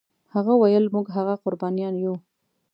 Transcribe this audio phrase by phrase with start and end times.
[0.33, 2.15] هغه ویل موږ هغه قربانیان یو.